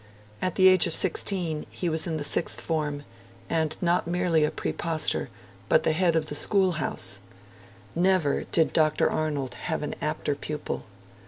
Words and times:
At 0.41 0.55
the 0.55 0.67
age 0.67 0.87
of 0.87 0.95
sixteen, 0.95 1.67
he 1.69 1.87
was 1.87 2.07
in 2.07 2.17
the 2.17 2.23
Sixth 2.23 2.59
Form, 2.59 3.03
and 3.51 3.77
not 3.83 4.07
merely 4.07 4.43
a 4.43 4.49
Praepostor, 4.49 5.29
but 5.69 5.85
head 5.85 6.15
of 6.15 6.25
the 6.25 6.33
School 6.33 6.71
House. 6.81 7.19
Never 7.95 8.45
did 8.45 8.73
Dr. 8.73 9.11
Arnold 9.11 9.53
have 9.53 9.83
an 9.83 9.93
apter 10.01 10.33
pupil. 10.33 10.85